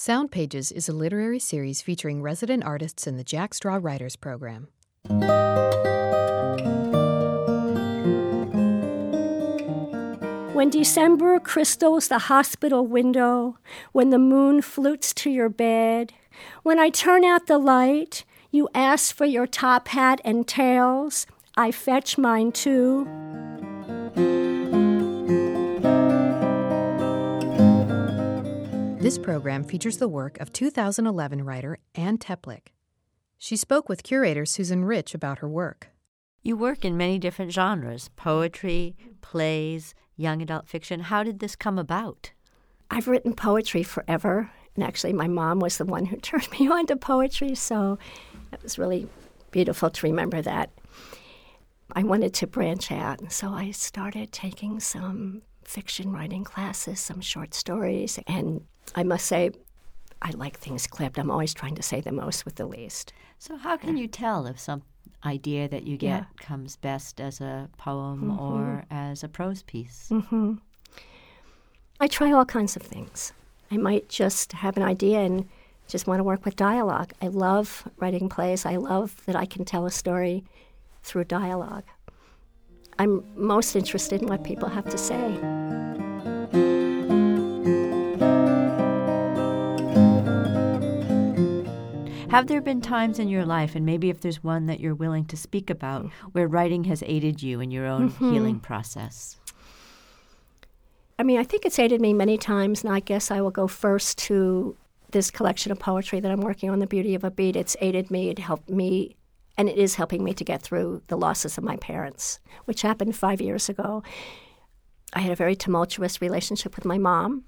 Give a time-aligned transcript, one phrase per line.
[0.00, 4.68] Sound Pages is a literary series featuring resident artists in the Jack Straw Writers Program.
[10.54, 13.58] When December crystals the hospital window,
[13.90, 16.12] when the moon flutes to your bed,
[16.62, 21.26] when I turn out the light, you ask for your top hat and tails,
[21.56, 23.04] I fetch mine too.
[29.08, 32.74] This program features the work of 2011 writer Anne Teplick.
[33.38, 35.88] She spoke with curator Susan Rich about her work.
[36.42, 41.00] You work in many different genres poetry, plays, young adult fiction.
[41.00, 42.32] How did this come about?
[42.90, 46.84] I've written poetry forever, and actually, my mom was the one who turned me on
[46.88, 47.98] to poetry, so
[48.52, 49.08] it was really
[49.50, 50.68] beautiful to remember that.
[51.94, 57.22] I wanted to branch out, and so I started taking some fiction writing classes, some
[57.22, 59.50] short stories, and I must say,
[60.22, 61.18] I like things clipped.
[61.18, 63.12] I'm always trying to say the most with the least.
[63.38, 64.82] So, how can you tell if some
[65.24, 66.24] idea that you get yeah.
[66.44, 68.40] comes best as a poem mm-hmm.
[68.40, 70.08] or as a prose piece?
[70.10, 70.54] Mm-hmm.
[72.00, 73.32] I try all kinds of things.
[73.70, 75.48] I might just have an idea and
[75.88, 77.12] just want to work with dialogue.
[77.20, 78.66] I love writing plays.
[78.66, 80.44] I love that I can tell a story
[81.02, 81.84] through dialogue.
[82.98, 85.38] I'm most interested in what people have to say.
[92.30, 95.24] Have there been times in your life, and maybe if there's one that you're willing
[95.26, 98.32] to speak about, where writing has aided you in your own mm-hmm.
[98.32, 99.38] healing process?
[101.18, 103.66] I mean, I think it's aided me many times, and I guess I will go
[103.66, 104.76] first to
[105.10, 107.56] this collection of poetry that I'm working on, The Beauty of a Beat.
[107.56, 109.16] It's aided me, it helped me,
[109.56, 113.16] and it is helping me to get through the losses of my parents, which happened
[113.16, 114.02] five years ago.
[115.14, 117.44] I had a very tumultuous relationship with my mom,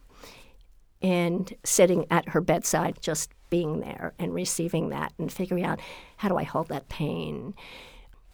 [1.02, 5.80] and sitting at her bedside, just being there and receiving that and figuring out
[6.16, 7.54] how do I hold that pain.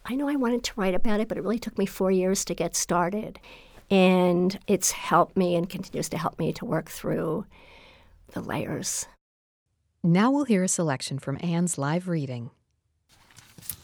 [0.05, 2.45] I know I wanted to write about it, but it really took me four years
[2.45, 3.41] to get started.
[3.91, 7.47] And it's helped me and continues to help me to work through
[8.33, 9.07] the layers.
[10.03, 12.51] Now we'll hear a selection from Anne's live reading.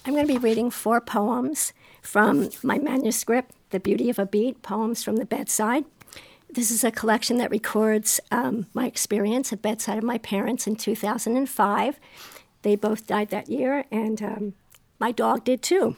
[0.05, 4.62] I'm going to be reading four poems from my manuscript, The Beauty of a Beat
[4.62, 5.85] Poems from the Bedside.
[6.55, 10.77] This is a collection that records um, my experience at bedside of my parents in
[10.77, 11.99] 2005.
[12.61, 14.55] They both died that year, and um,
[14.99, 15.97] my dog did too.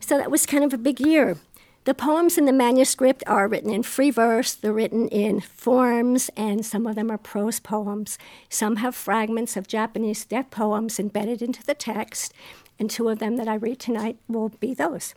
[0.00, 1.36] So that was kind of a big year.
[1.84, 6.64] The poems in the manuscript are written in free verse, they're written in forms, and
[6.64, 8.16] some of them are prose poems.
[8.48, 12.32] Some have fragments of Japanese death poems embedded into the text,
[12.78, 15.14] and two of them that I read tonight will be those.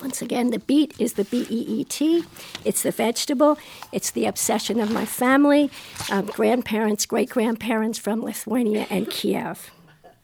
[0.00, 2.24] Once again, the beet is the B E E T.
[2.64, 3.58] It's the vegetable.
[3.92, 5.70] It's the obsession of my family,
[6.10, 9.70] um, grandparents, great grandparents from Lithuania and Kiev.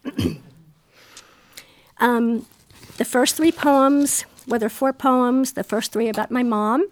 [1.98, 2.46] um,
[2.96, 5.52] the first three poems, well, there are four poems.
[5.52, 6.88] The first three about my mom,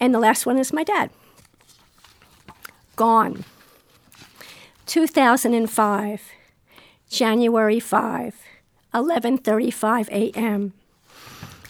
[0.00, 1.10] and the last one is my dad.
[2.96, 3.44] Gone.
[4.86, 6.22] 2005,
[7.10, 8.34] January 5,
[8.94, 10.72] 11:35 a.m.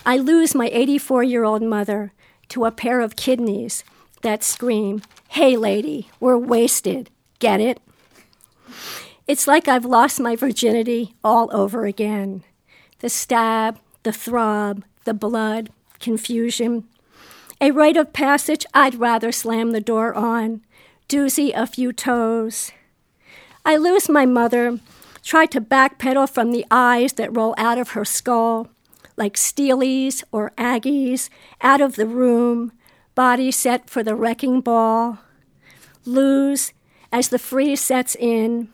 [0.08, 2.12] I lose my 84 year old mother
[2.50, 3.82] to a pair of kidneys
[4.22, 7.10] that scream, Hey, lady, we're wasted.
[7.40, 7.80] Get it?
[9.26, 12.44] It's like I've lost my virginity all over again.
[13.00, 16.84] The stab, the throb, the blood, confusion.
[17.60, 20.60] A rite of passage I'd rather slam the door on,
[21.08, 22.70] doozy a few toes.
[23.64, 24.78] I lose my mother,
[25.24, 28.68] try to backpedal from the eyes that roll out of her skull
[29.16, 31.28] like Steelies or Aggies,
[31.60, 32.72] out of the room,
[33.14, 35.18] body set for the wrecking ball.
[36.04, 36.72] Lose
[37.10, 38.68] as the freeze sets in,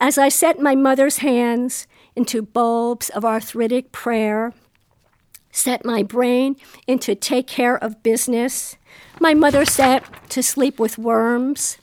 [0.00, 4.52] as I set my mother's hands into bulbs of arthritic prayer,
[5.50, 6.56] set my brain
[6.86, 8.76] into take care of business.
[9.20, 11.78] My mother set to sleep with worms.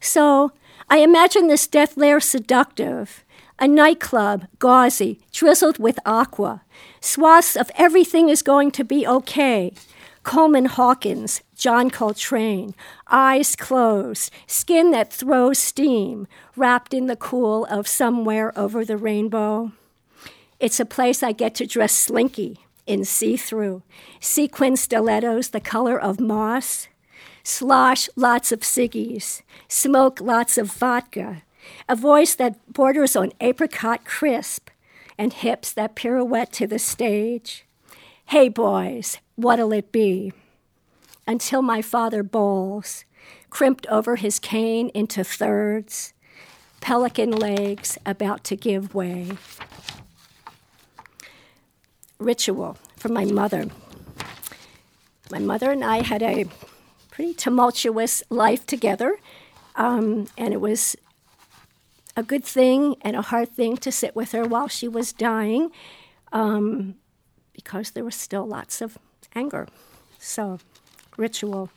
[0.00, 0.52] So
[0.88, 3.24] I imagine this death lair seductive,
[3.60, 6.62] a nightclub, gauzy, drizzled with aqua,
[7.00, 9.72] swaths of everything is going to be okay.
[10.22, 12.74] Coleman Hawkins, John Coltrane,
[13.08, 16.26] eyes closed, skin that throws steam,
[16.56, 19.72] wrapped in the cool of somewhere over the rainbow.
[20.58, 23.82] It's a place I get to dress slinky in see through,
[24.20, 26.88] sequin stilettos the color of moss,
[27.44, 31.42] slosh lots of ciggies, smoke lots of vodka,
[31.88, 34.70] a voice that borders on apricot crisp,
[35.18, 37.66] and hips that pirouette to the stage.
[38.26, 40.32] Hey, boys, what'll it be?
[41.26, 43.04] Until my father bowls,
[43.50, 46.14] crimped over his cane into thirds,
[46.80, 49.32] pelican legs about to give way.
[52.18, 53.66] Ritual from my mother.
[55.30, 56.46] My mother and I had a
[57.10, 59.18] pretty tumultuous life together,
[59.76, 60.96] um, and it was
[62.16, 65.70] a good thing and a hard thing to sit with her while she was dying
[66.32, 66.96] um,
[67.52, 68.98] because there was still lots of
[69.34, 69.68] anger.
[70.18, 70.58] So,
[71.16, 71.70] ritual.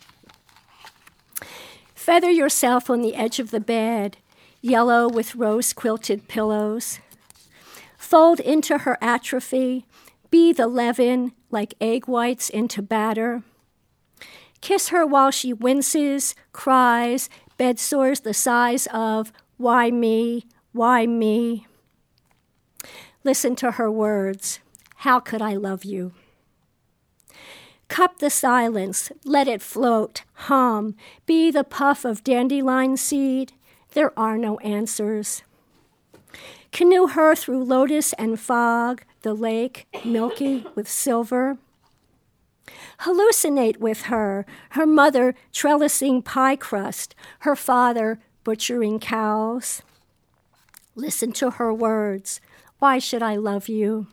[1.94, 4.18] Feather yourself on the edge of the bed,
[4.62, 7.00] yellow with rose quilted pillows.
[7.98, 9.86] Fold into her atrophy,
[10.30, 13.44] be the leaven like egg whites into batter.
[14.60, 20.46] Kiss her while she winces, cries, bed sores the size of, Why me?
[20.72, 21.68] Why me?
[23.24, 24.60] Listen to her words.
[24.98, 26.14] How could I love you?
[27.88, 30.96] Cup the silence, let it float, hum,
[31.26, 33.54] be the puff of dandelion seed.
[33.92, 35.44] There are no answers.
[36.72, 41.60] Canoe her through lotus and fog, the lake milky with silver.
[43.02, 49.82] Hallucinate with her, her mother trellising pie crust, her father butchering cows.
[50.96, 52.40] Listen to her words.
[52.80, 54.08] Why should I love you?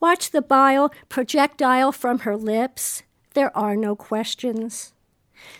[0.00, 3.02] Watch the bile projectile from her lips.
[3.34, 4.92] There are no questions.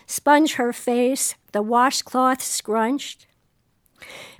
[0.05, 3.27] Sponge her face, the washcloth scrunched.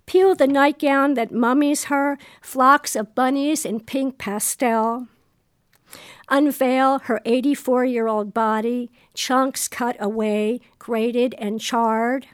[0.06, 5.08] Peel the nightgown that mummies her, flocks of bunnies in pink pastel.
[6.30, 12.28] Unveil her 84 year old body, chunks cut away, grated and charred.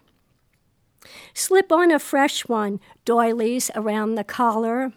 [1.33, 4.93] Slip on a fresh one, doilies around the collar.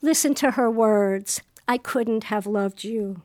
[0.00, 3.22] Listen to her words I couldn't have loved you.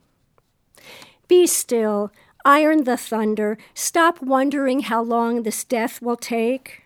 [1.28, 2.12] Be still,
[2.46, 6.84] iron the thunder, stop wondering how long this death will take.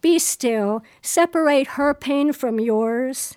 [0.00, 3.36] Be still, separate her pain from yours.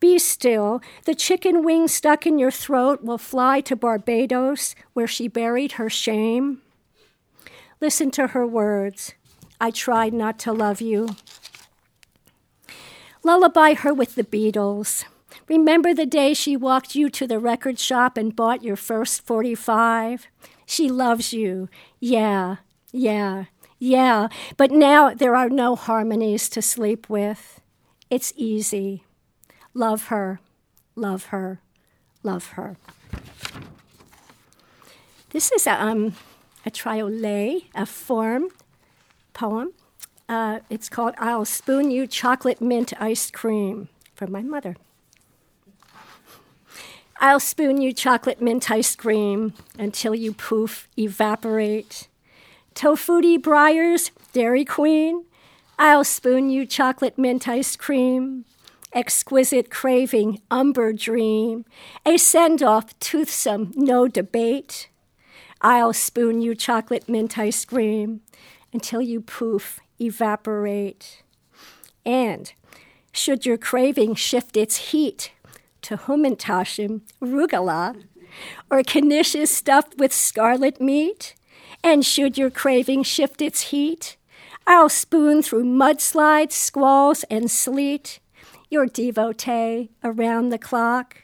[0.00, 5.28] Be still, the chicken wing stuck in your throat will fly to Barbados, where she
[5.28, 6.62] buried her shame.
[7.80, 9.14] Listen to her words
[9.64, 11.16] I tried not to love you.
[13.22, 15.06] Lullaby her with the Beatles.
[15.48, 20.26] Remember the day she walked you to the record shop and bought your first 45?
[20.66, 21.70] She loves you.
[21.98, 22.56] Yeah,
[22.92, 23.44] yeah,
[23.78, 24.28] yeah.
[24.58, 27.62] But now there are no harmonies to sleep with.
[28.10, 29.04] It's easy.
[29.72, 30.40] Love her,
[30.94, 31.62] love her,
[32.22, 32.76] love her.
[35.30, 36.12] This is a, um,
[36.66, 38.50] a triolet, a form
[39.34, 39.72] poem.
[40.28, 44.76] Uh, it's called I'll Spoon You Chocolate Mint Ice Cream from my mother.
[47.20, 52.08] I'll spoon you chocolate mint ice cream until you poof, evaporate.
[52.74, 55.24] Tofuti Breyers, Dairy Queen,
[55.78, 58.44] I'll spoon you chocolate mint ice cream.
[58.92, 61.64] Exquisite craving, umber dream,
[62.06, 64.88] a send off, toothsome, no debate.
[65.60, 68.20] I'll spoon you chocolate mint ice cream
[68.74, 71.22] until you poof, evaporate.
[72.04, 72.52] And
[73.12, 75.32] should your craving shift its heat
[75.82, 78.02] to Hamantaschen, rugelach,
[78.70, 81.36] or knishes stuffed with scarlet meat,
[81.82, 84.16] and should your craving shift its heat,
[84.66, 88.18] I'll spoon through mudslides, squalls, and sleet,
[88.70, 91.22] your devotee around the clock.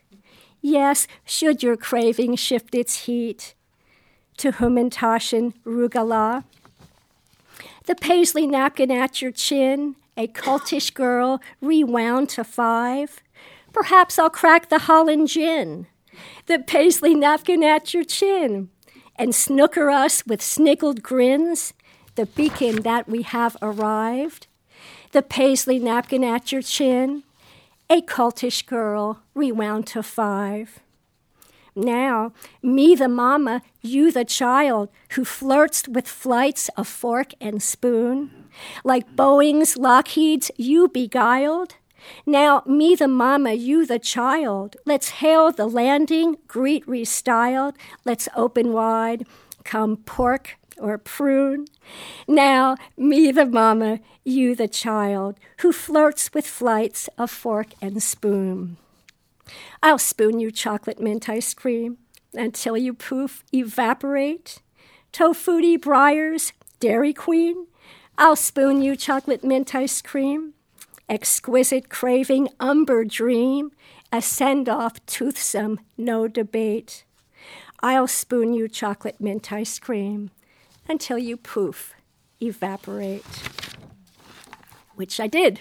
[0.60, 3.54] Yes, should your craving shift its heat
[4.36, 6.44] to Hamantaschen, rugelach.
[7.90, 13.20] The paisley napkin at your chin, a cultish girl rewound to five.
[13.72, 15.88] Perhaps I'll crack the Holland gin,
[16.46, 18.68] the paisley napkin at your chin,
[19.16, 21.74] and snooker us with sniggled grins,
[22.14, 24.46] the beacon that we have arrived.
[25.10, 27.24] The paisley napkin at your chin,
[27.90, 30.78] a cultish girl rewound to five.
[31.74, 38.48] Now, me the mama, you the child, who flirts with flights of fork and spoon.
[38.84, 41.76] Like Boeing's, Lockheed's, you beguiled.
[42.26, 44.76] Now, me the mama, you the child.
[44.84, 47.76] Let's hail the landing, greet restyled.
[48.04, 49.26] Let's open wide,
[49.64, 51.66] come pork or prune.
[52.26, 58.78] Now, me the mama, you the child, who flirts with flights of fork and spoon.
[59.82, 61.98] I'll spoon you chocolate mint ice cream
[62.34, 64.60] until you poof, evaporate.
[65.12, 67.66] Tofuti Breyers, Dairy Queen,
[68.16, 70.54] I'll spoon you chocolate mint ice cream.
[71.08, 73.72] Exquisite craving, umber dream,
[74.12, 77.04] a send off, toothsome, no debate.
[77.82, 80.30] I'll spoon you chocolate mint ice cream
[80.88, 81.94] until you poof,
[82.40, 83.24] evaporate,
[84.94, 85.60] which I did.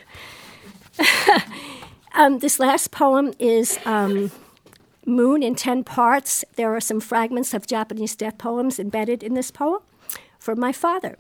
[2.20, 4.30] um, this last poem is um,
[5.06, 6.44] Moon in 10 parts.
[6.58, 9.80] There are some fragments of Japanese death poems embedded in this poem
[10.38, 11.18] for my father.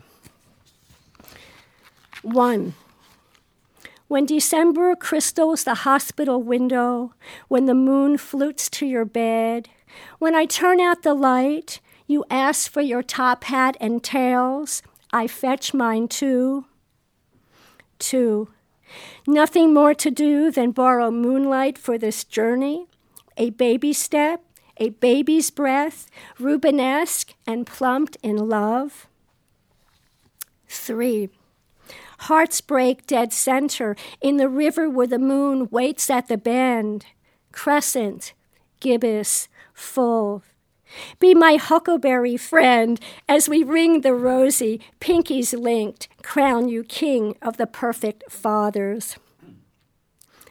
[2.21, 2.73] One.
[4.09, 7.13] When December crystals the hospital window,
[7.47, 9.69] when the moon flutes to your bed,
[10.17, 15.27] when I turn out the light, you ask for your top hat and tails, I
[15.27, 16.65] fetch mine too.
[17.99, 18.49] Two.
[19.27, 22.87] Nothing more to do than borrow moonlight for this journey,
[23.37, 24.43] a baby step,
[24.77, 29.07] a baby's breath, Rubenesque and plumped in love.
[30.67, 31.29] Three.
[32.19, 37.05] Hearts break dead center in the river where the moon waits at the bend.
[37.51, 38.33] Crescent,
[38.79, 40.43] gibbous, full.
[41.19, 47.57] Be my huckleberry friend as we ring the rosy, pinkies linked, crown you king of
[47.57, 49.17] the perfect fathers.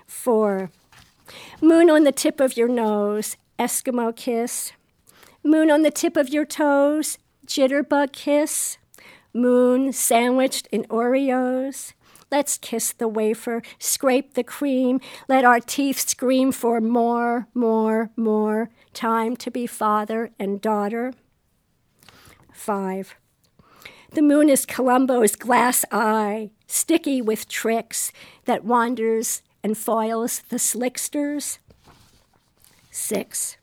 [0.06, 0.70] Four.
[1.60, 4.72] Moon on the tip of your nose, Eskimo kiss.
[5.44, 8.78] Moon on the tip of your toes, jitterbug kiss.
[9.34, 11.92] Moon sandwiched in Oreos.
[12.30, 18.70] Let's kiss the wafer, scrape the cream, let our teeth scream for more, more, more.
[18.92, 21.14] Time to be father and daughter.
[22.52, 23.14] Five.
[24.10, 28.12] The moon is Columbo's glass eye, sticky with tricks
[28.44, 31.58] that wanders and foils the slicksters.
[32.90, 33.56] Six.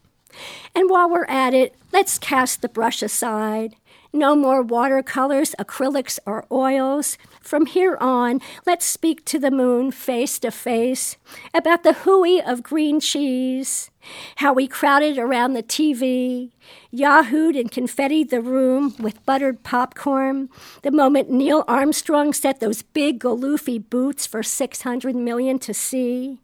[0.74, 3.76] And while we're at it, let's cast the brush aside.
[4.16, 7.18] No more watercolors, acrylics, or oils.
[7.42, 11.18] From here on, let's speak to the moon face to face
[11.54, 13.92] about the hooey of green cheese,
[14.38, 16.54] how we crowded around the TV,
[16.94, 20.48] yahooed and confettied the room with buttered popcorn,
[20.82, 26.40] the moment Neil Armstrong set those big galoofy boots for 600 million to see,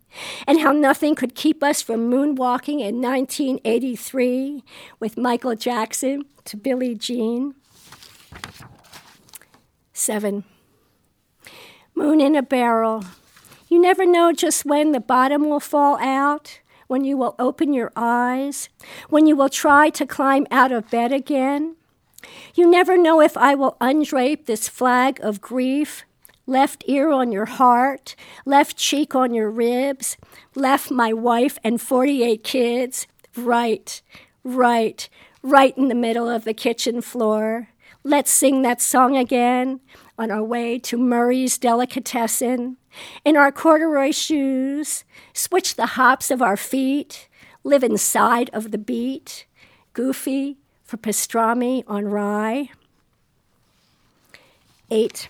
[0.45, 4.61] and how nothing could keep us from moonwalking in 1983
[4.99, 7.55] with Michael Jackson to Billie Jean.
[9.93, 10.43] Seven.
[11.93, 13.03] Moon in a barrel.
[13.67, 17.91] You never know just when the bottom will fall out, when you will open your
[17.95, 18.67] eyes,
[19.09, 21.75] when you will try to climb out of bed again.
[22.53, 26.03] You never know if I will undrape this flag of grief,
[26.45, 30.17] left ear on your heart, left cheek on your ribs,
[30.53, 33.07] left my wife and 48 kids,
[33.37, 34.01] right,
[34.43, 35.07] right,
[35.41, 37.69] right in the middle of the kitchen floor.
[38.03, 39.79] Let's sing that song again
[40.17, 42.77] on our way to Murray's Delicatessen.
[43.23, 45.03] In our corduroy shoes,
[45.33, 47.29] switch the hops of our feet,
[47.63, 49.45] live inside of the beat,
[49.93, 52.71] goofy for pastrami on rye.
[54.89, 55.29] Eight.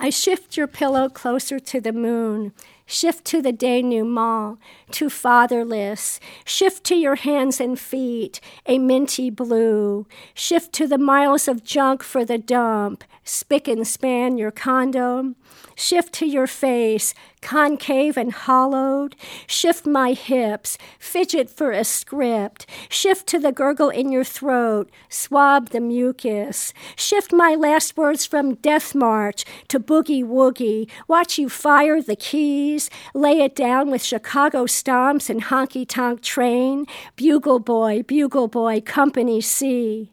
[0.00, 2.54] I shift your pillow closer to the moon,
[2.92, 4.58] Shift to the denouement,
[4.90, 6.18] to fatherless.
[6.44, 10.08] Shift to your hands and feet, a minty blue.
[10.34, 15.36] Shift to the miles of junk for the dump, spick and span your condo.
[15.76, 19.16] Shift to your face, concave and hollowed.
[19.46, 22.66] Shift my hips, fidget for a script.
[22.88, 26.72] Shift to the gurgle in your throat, swab the mucus.
[26.96, 30.88] Shift my last words from death march to boogie woogie.
[31.08, 32.79] Watch you fire the keys,
[33.12, 36.86] lay it down with Chicago stomps and honky tonk train.
[37.16, 40.12] Bugle boy, bugle boy, company C.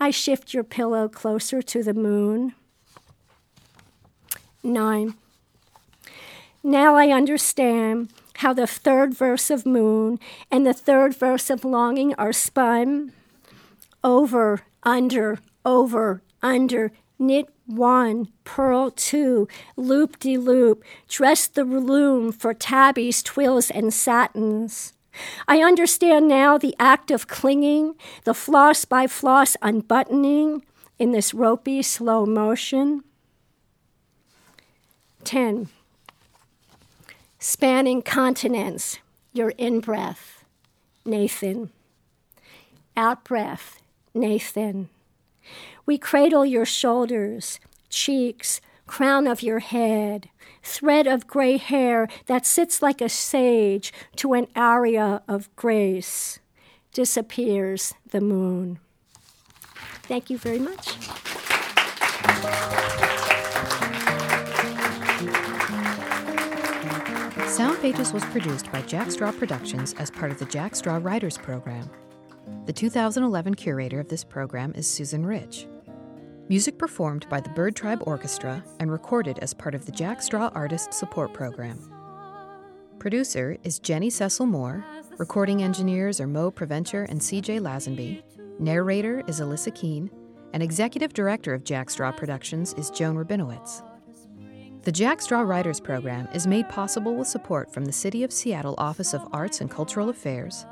[0.00, 2.54] I shift your pillow closer to the moon.
[4.62, 5.14] 9.
[6.62, 10.18] Now I understand how the third verse of Moon
[10.50, 13.12] and the third verse of Longing are spun
[14.04, 22.54] over, under, over, under, knit one, purl two, loop de loop, dress the loom for
[22.54, 24.92] tabbies, twills, and satins.
[25.46, 27.94] I understand now the act of clinging,
[28.24, 30.62] the floss by floss unbuttoning
[30.98, 33.02] in this ropey slow motion.
[35.24, 35.68] 10.
[37.38, 38.98] Spanning continents,
[39.32, 40.44] your in breath,
[41.04, 41.70] Nathan.
[42.96, 43.80] Out breath,
[44.14, 44.88] Nathan.
[45.86, 50.28] We cradle your shoulders, cheeks, crown of your head,
[50.62, 56.40] thread of gray hair that sits like a sage to an aria of grace.
[56.92, 58.80] Disappears the moon.
[60.02, 60.96] Thank you very much.
[67.48, 71.36] Sound Pages was produced by Jack Straw Productions as part of the Jack Straw Writers
[71.36, 71.90] Program.
[72.66, 75.66] The 2011 curator of this program is Susan Rich.
[76.48, 80.50] Music performed by the Bird Tribe Orchestra and recorded as part of the Jack Straw
[80.54, 81.78] Artist Support Program.
[82.98, 84.84] Producer is Jenny Cecil Moore.
[85.18, 88.22] Recording engineers are Mo Preventure and CJ Lazenby.
[88.58, 90.10] Narrator is Alyssa Keene.
[90.52, 93.82] And executive director of Jack Straw Productions is Joan Rabinowitz.
[94.82, 98.74] The Jack Straw Writers Program is made possible with support from the City of Seattle
[98.78, 100.64] Office of Arts and Cultural Affairs,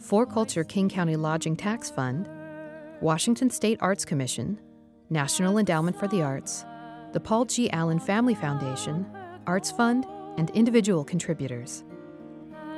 [0.00, 2.28] 4Culture King County Lodging Tax Fund,
[3.00, 4.58] Washington State Arts Commission,
[5.10, 6.64] National Endowment for the Arts,
[7.12, 7.70] the Paul G.
[7.70, 9.06] Allen Family Foundation,
[9.46, 10.06] Arts Fund,
[10.38, 11.84] and individual contributors.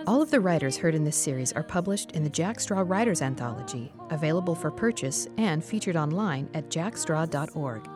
[0.07, 3.23] All of the writers heard in this series are published in the Jack Straw Writers
[3.23, 7.89] Anthology, available for purchase and featured online at jackstraw.org.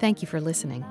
[0.00, 0.84] Thank you for listening.